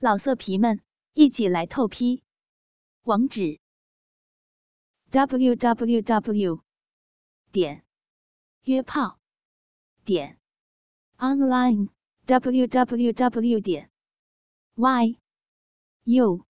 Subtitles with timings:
[0.00, 0.80] 老色皮们，
[1.14, 2.22] 一起来透批！
[3.02, 3.58] 网址
[5.10, 6.62] ：w w w
[7.50, 7.84] 点
[8.62, 9.18] 约炮
[10.04, 10.38] 点
[11.16, 11.88] online
[12.26, 13.90] w w w 点
[14.76, 15.18] y
[16.04, 16.46] u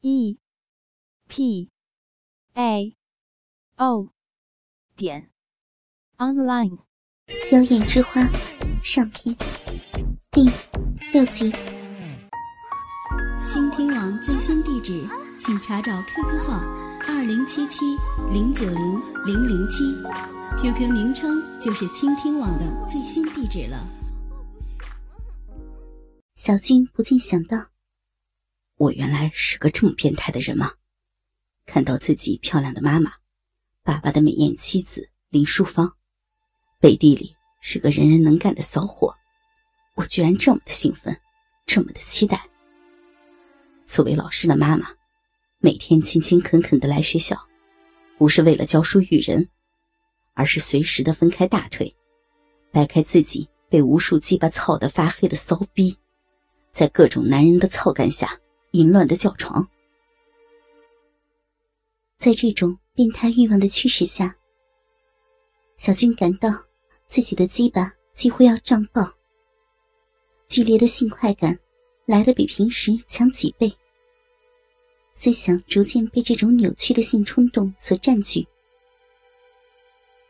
[0.00, 0.38] e
[1.28, 1.70] p
[2.54, 2.96] a
[3.76, 4.08] o
[4.96, 5.30] 点
[6.16, 6.78] online。
[7.50, 8.22] 妖艳之花
[8.82, 9.36] 上篇
[10.30, 10.50] 第
[11.12, 11.52] 六集。
[14.20, 15.06] 最新地址，
[15.38, 16.60] 请查找 QQ 号
[17.06, 17.78] 二零七七
[18.32, 19.94] 零九零零零七
[20.60, 23.86] ，QQ 名称就是倾听网的最新地址了。
[26.34, 27.68] 小军不禁想到：
[28.76, 30.72] 我原来是个这么变态的人吗？
[31.66, 33.12] 看到自己漂亮的妈妈，
[33.82, 35.96] 爸爸的美艳妻子林淑芳，
[36.80, 39.14] 背地里是个人人能干的骚货，
[39.94, 41.16] 我居然这么的兴奋，
[41.66, 42.48] 这么的期待。
[43.84, 44.88] 作为老师的妈妈，
[45.58, 47.36] 每天勤勤恳恳的来学校，
[48.16, 49.48] 不是为了教书育人，
[50.34, 51.94] 而是随时的分开大腿，
[52.70, 55.96] 掰开自己被无数鸡巴操得发黑的骚逼，
[56.70, 58.38] 在各种男人的操干下
[58.70, 59.68] 淫乱的叫床。
[62.16, 64.36] 在这种变态欲望的驱使下，
[65.74, 66.48] 小军感到
[67.06, 69.10] 自己的鸡巴几乎要胀爆，
[70.46, 71.58] 剧烈的性快感
[72.06, 73.72] 来的比平时强几倍。
[75.14, 78.46] 思想逐渐被这种扭曲的性冲动所占据。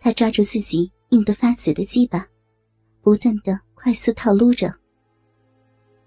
[0.00, 2.26] 他抓住自己硬得发紫的鸡巴，
[3.00, 4.74] 不断的快速套撸着，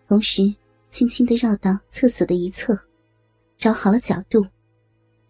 [0.08, 0.54] 同时
[0.90, 2.78] 轻轻的绕到厕所的一侧，
[3.58, 4.46] 找好了角度，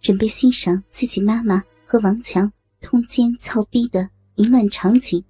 [0.01, 5.23] 准备欣赏自己妈妈和王强通奸操逼的淫乱场景。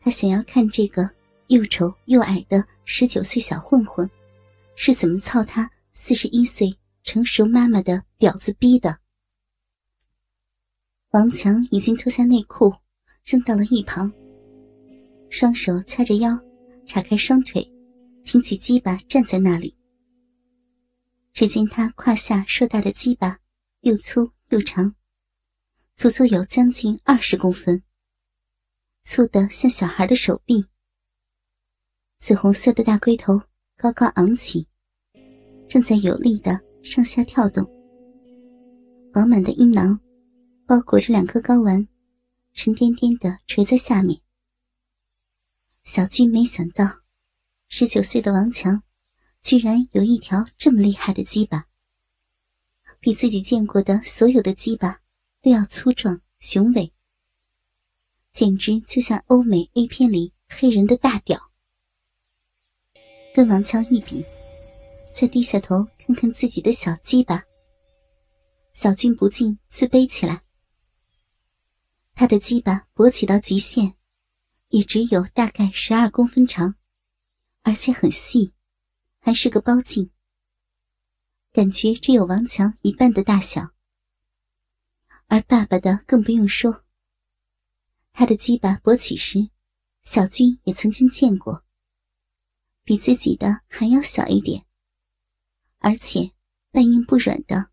[0.00, 1.10] 他想要看这个
[1.50, 4.08] 又丑又矮的十九岁小混混
[4.76, 5.70] 是怎么操他。
[5.92, 9.00] 四十一岁成熟妈妈的婊子逼的，
[11.10, 12.72] 王强已经脱下内裤
[13.24, 14.10] 扔到了一旁，
[15.28, 16.38] 双手掐着腰，
[16.86, 17.68] 叉开双腿，
[18.24, 19.76] 挺起鸡巴站在那里。
[21.32, 23.38] 只见他胯下硕大的鸡巴
[23.80, 24.94] 又粗又长，
[25.96, 27.82] 足足有将近二十公分，
[29.02, 30.69] 粗的像小孩的手臂。
[32.20, 33.40] 紫红色的大龟头
[33.78, 34.66] 高高昂起。
[35.66, 37.64] 正在有力的上下跳动，
[39.12, 39.98] 饱满的阴囊
[40.66, 41.88] 包裹着两颗睾丸，
[42.52, 44.20] 沉甸甸的垂在下面。
[45.82, 46.84] 小军没想到，
[47.68, 48.82] 十九岁的王强
[49.40, 51.66] 居然有一条这么厉害的鸡巴，
[53.00, 55.00] 比自己见过的所有的鸡巴
[55.40, 56.92] 都要粗壮雄伟，
[58.30, 61.49] 简直就像欧美 A 片里黑人的大屌。
[63.34, 64.24] 跟王强一比。
[65.12, 67.44] 再低下头看看自己的小鸡巴，
[68.72, 70.42] 小军不禁自卑起来。
[72.14, 73.96] 他的鸡巴勃起到极限，
[74.68, 76.76] 也只有大概十二公分长，
[77.62, 78.52] 而且很细，
[79.18, 80.10] 还是个包茎，
[81.52, 83.70] 感觉只有王强一半的大小。
[85.26, 86.84] 而爸爸的更不用说，
[88.12, 89.50] 他的鸡巴勃起时，
[90.02, 91.64] 小军也曾经见过，
[92.90, 94.64] 比自己的还要小一点。
[95.78, 96.32] 而且
[96.72, 97.70] 半硬不软的，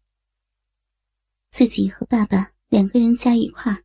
[1.50, 3.84] 自己和爸爸两个人加一块儿，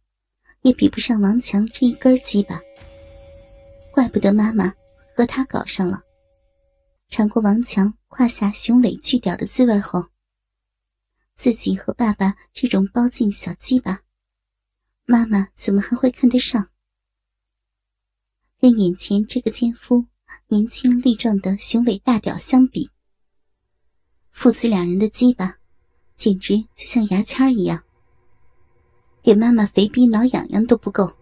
[0.61, 2.61] 也比不上王强这一根鸡巴。
[3.95, 4.75] 怪不得妈妈
[5.17, 6.03] 和他搞上了。
[7.09, 10.11] 尝过王强胯下雄伟巨屌的滋味后，
[11.35, 14.03] 自己和爸爸这种包茎小鸡巴，
[15.07, 16.69] 妈妈怎么还会看得上？
[18.61, 20.09] 跟眼前这个奸夫
[20.49, 22.91] 年轻力壮的雄伟大屌相比，
[24.31, 25.59] 父子两人的鸡巴，
[26.17, 27.83] 简直就像牙签一样，
[29.23, 31.13] 给妈妈肥逼挠痒痒都不够。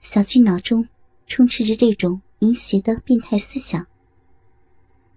[0.00, 0.88] 小俊脑中
[1.26, 3.86] 充斥着这种淫邪的变态思想，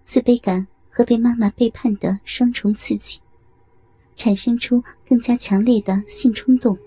[0.04, 3.20] 自卑感和被妈妈背叛的双重刺激，
[4.14, 6.78] 产生出更加强烈的性冲动。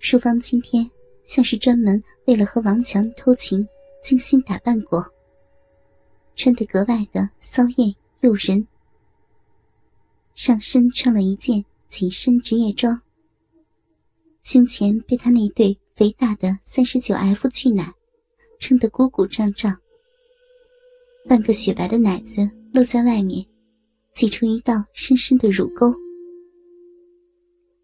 [0.00, 0.90] 淑芳今天
[1.26, 3.66] 像是专门为了和王强偷情，
[4.02, 5.04] 精心打扮过。
[6.36, 8.66] 穿得格外的骚艳诱人，
[10.34, 13.00] 上身穿了一件紧身职业装，
[14.42, 17.92] 胸前被他那对肥大的三十九 F 巨奶
[18.58, 19.76] 撑得鼓鼓胀胀，
[21.28, 23.46] 半个雪白的奶子露在外面，
[24.12, 25.94] 挤出一道深深的乳沟。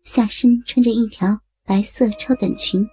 [0.02, 2.84] 下身穿着一条白色超短裙，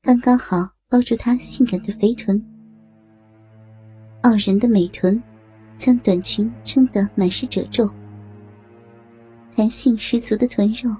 [0.00, 2.40] 刚刚好包住她性感的肥臀，
[4.22, 5.20] 傲人的美臀
[5.76, 7.90] 将短裙撑得满是褶皱，
[9.56, 10.94] 弹性十足的臀肉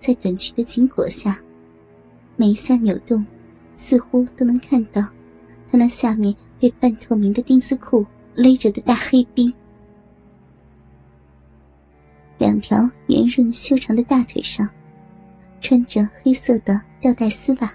[0.00, 1.40] 在短裙的紧裹下，
[2.36, 3.24] 每一下扭动，
[3.74, 5.00] 似乎都能看到
[5.70, 8.04] 她那下面被半透明的丁字裤
[8.34, 9.54] 勒着的大黑逼。
[12.38, 14.68] 两条圆润修长的大腿上，
[15.60, 17.72] 穿着黑色的吊带丝袜。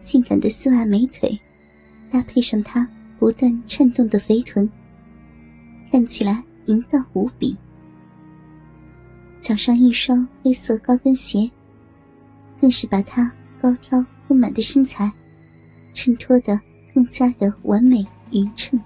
[0.00, 1.38] 性感的丝袜美腿，
[2.10, 2.84] 搭配上她
[3.20, 4.68] 不断颤动的肥臀，
[5.92, 7.56] 看起来淫荡无比。
[9.40, 11.48] 脚上一双黑色高跟鞋，
[12.60, 13.30] 更是把她
[13.62, 15.08] 高挑丰满的身材
[15.94, 16.60] 衬托得
[16.92, 18.80] 更加的完美匀称。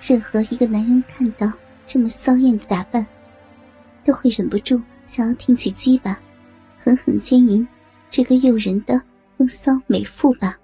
[0.00, 1.52] 任何一个男人看到。
[1.84, 3.04] 这么骚艳的打扮，
[4.04, 6.18] 都会忍不住想要挺起鸡巴，
[6.78, 7.66] 狠狠奸淫
[8.08, 8.98] 这个诱人的
[9.42, 10.56] 风骚美妇吧。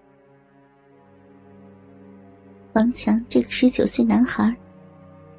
[2.75, 4.55] 王强这个十九岁男孩，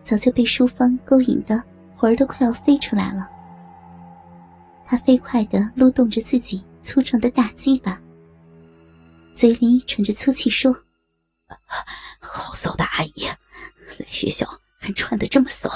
[0.04, 1.64] 早就被淑芳勾引的
[1.96, 3.30] 魂儿都快要飞出来了。
[4.86, 8.02] 他飞快的撸动着自己粗壮的大鸡巴，
[9.34, 10.76] 嘴里喘着粗气说
[12.20, 14.46] ：“好骚的阿姨，来学校。”
[14.82, 15.70] 还穿的这么骚，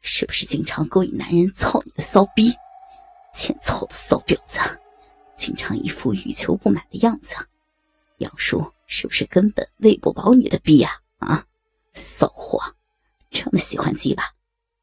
[0.00, 2.52] 是不是经常勾引男人操你的骚逼？
[3.34, 4.58] 欠操的骚婊子，
[5.38, 7.36] 经常一副欲求不满的样子。
[8.18, 10.90] 杨叔是不是根本喂不饱你的逼呀？
[11.18, 11.46] 啊，
[11.94, 12.60] 骚货，
[13.30, 14.24] 这么喜欢鸡巴，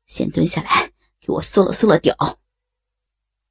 [0.07, 2.16] 先蹲下来给我缩了缩了屌。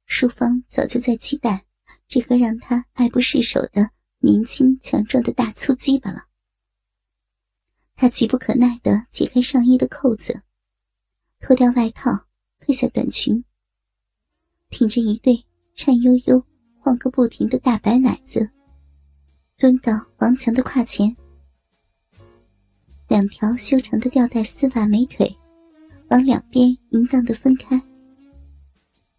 [0.07, 1.65] 淑芳早就在期待
[2.07, 6.25] 这个让她爱不释手的年轻强壮的大粗鸡巴了。
[7.95, 10.41] 他急不可耐地解开上衣的扣子，
[11.39, 12.11] 脱掉外套，
[12.59, 13.45] 褪下短裙，
[14.69, 16.45] 挺着一对颤悠悠、
[16.85, 18.47] 晃个不停的大白奶子，
[19.57, 21.17] 蹲到王强的胯前，
[23.07, 25.35] 两条修长的吊带丝袜美腿
[26.09, 27.81] 往两边淫荡的分开，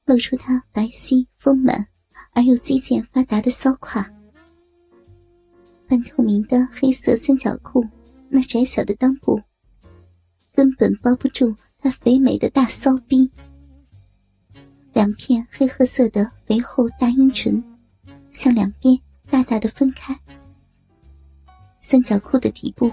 [0.04, 1.84] 露出他白皙丰满
[2.34, 4.08] 而又肌腱发达的骚胯，
[5.88, 7.84] 半透明的黑色三角裤。
[8.28, 9.42] 那窄小的裆部，
[10.52, 11.52] 根本包不住
[11.82, 13.28] 那肥美的大骚逼。
[14.96, 17.62] 两片黑褐色的肥厚大阴唇，
[18.30, 18.98] 向两边
[19.28, 20.18] 大大的分开。
[21.78, 22.90] 三角裤的底部，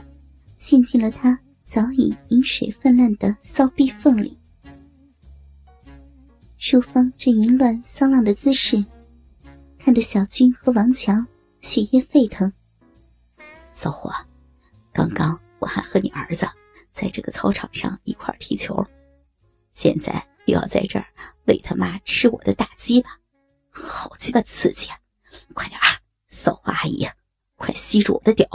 [0.58, 4.38] 陷进了她早已饮水泛滥的骚逼缝里。
[6.58, 8.84] 淑芳这淫乱骚浪的姿势，
[9.80, 11.26] 看得小军和王强
[11.62, 12.52] 血液沸腾。
[13.72, 14.12] 骚货。
[14.92, 16.46] 刚刚我还和你儿子
[16.92, 18.86] 在这个操场上一块踢球，
[19.74, 21.06] 现在又要在这儿
[21.46, 23.20] 喂他妈吃我的大鸡巴，
[23.70, 25.00] 好鸡巴刺激啊！
[25.54, 27.08] 快点儿，骚货阿姨，
[27.56, 28.48] 快吸住我的屌！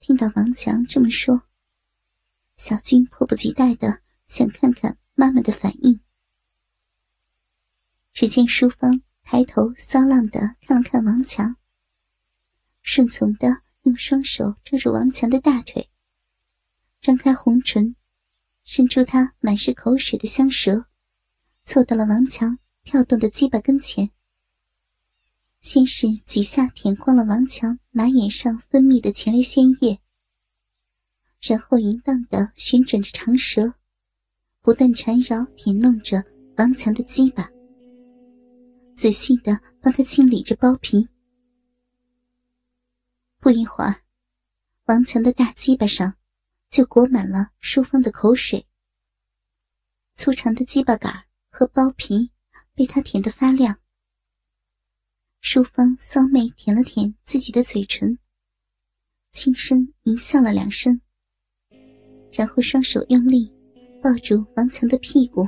[0.00, 1.42] 听到王强这么说，
[2.56, 6.00] 小军迫不及待的想看看妈妈的反应。
[8.12, 11.56] 只见淑芳抬头骚浪的看了看王强，
[12.82, 13.62] 顺从的。
[13.84, 15.90] 用双手抓住王强的大腿，
[17.00, 17.96] 张开红唇，
[18.64, 20.86] 伸出他满是口水的香舌，
[21.64, 24.10] 凑到了王强跳动的鸡巴跟前。
[25.60, 30.00] 先是几下舔光了王强马眼上分泌的前列腺液，
[31.40, 33.74] 然后淫荡的旋转着长舌，
[34.60, 36.22] 不断缠绕舔弄着
[36.56, 37.48] 王强的鸡巴，
[38.96, 41.08] 仔细的帮他清理着包皮。
[43.38, 44.02] 不一会儿，
[44.86, 46.14] 王强的大鸡巴上
[46.72, 48.66] 就裹满了淑芳的口水。
[50.14, 52.32] 粗长的鸡巴杆和包皮
[52.74, 53.78] 被他舔得发亮。
[55.42, 58.18] 淑芳骚媚舔了舔自己的嘴唇，
[59.32, 60.98] 轻声淫笑了两声，
[62.32, 63.52] 然后双手用力
[64.02, 65.46] 抱住王强的屁股，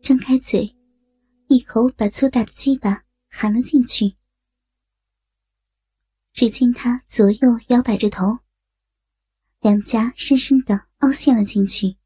[0.00, 0.72] 张开嘴，
[1.48, 4.14] 一口把粗大的鸡巴含了进去。
[6.32, 8.38] 只见他左右摇摆着头，
[9.66, 11.96] 两颊深深的凹陷了进去，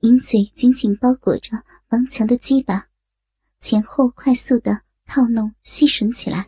[0.00, 1.50] 银嘴紧紧包裹着
[1.90, 2.88] 王强的鸡巴，
[3.60, 6.44] 前后快速的套弄吸吮起来。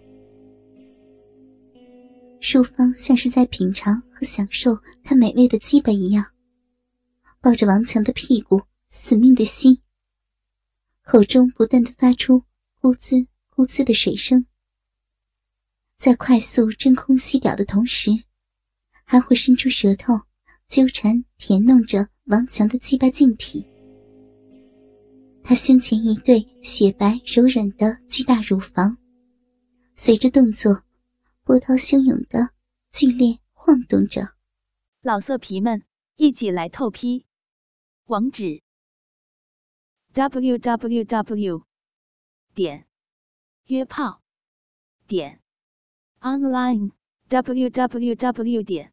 [2.40, 6.26] 淑芳像是在品尝和享受他美味的鸡巴一样，
[7.40, 9.80] 抱着王强的屁股死命的吸，
[11.04, 12.42] 口中不断的发出
[12.80, 14.44] 咕滋咕滋的水声。
[15.96, 18.10] 在快速真空吸屌的同时，
[19.10, 20.12] 还会伸出舌头
[20.66, 23.66] 纠缠舔弄着王强的鸡巴茎体。
[25.42, 28.98] 他胸前一对雪白柔软的巨大乳房，
[29.94, 30.82] 随着动作，
[31.42, 32.50] 波涛汹涌的
[32.90, 34.34] 剧烈晃动着。
[35.00, 35.82] 老色皮们，
[36.16, 37.24] 一起来透批！
[38.08, 38.60] 网址
[40.12, 41.62] ：w w w
[42.54, 42.86] 点
[43.68, 44.20] 约炮
[45.06, 45.40] 点
[46.20, 46.90] online
[47.28, 48.92] w w w 点